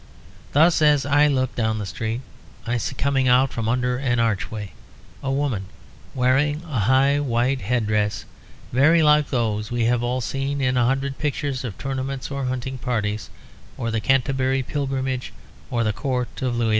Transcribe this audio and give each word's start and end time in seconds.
Thus 0.53 0.81
as 0.81 1.05
I 1.05 1.27
look 1.27 1.53
down 1.53 1.77
the 1.77 1.85
street, 1.85 2.21
I 2.65 2.77
see 2.77 2.95
coming 2.95 3.27
out 3.27 3.53
from 3.53 3.69
under 3.69 3.97
an 3.97 4.19
archway 4.19 4.71
a 5.21 5.29
woman 5.31 5.65
wearing 6.15 6.63
a 6.63 6.79
high 6.79 7.19
white 7.19 7.61
head 7.61 7.85
dress 7.85 8.25
very 8.73 9.03
like 9.03 9.29
those 9.29 9.69
we 9.69 9.85
have 9.85 10.01
all 10.01 10.19
seen 10.19 10.59
in 10.59 10.75
a 10.75 10.85
hundred 10.85 11.19
pictures 11.19 11.63
of 11.63 11.77
tournaments 11.77 12.31
or 12.31 12.45
hunting 12.45 12.79
parties, 12.79 13.29
or 13.77 13.91
the 13.91 14.01
Canterbury 14.01 14.63
Pilgrimage 14.63 15.33
or 15.69 15.83
the 15.83 15.93
Court 15.93 16.29
of 16.41 16.55
Louis 16.57 16.69
XI. 16.69 16.69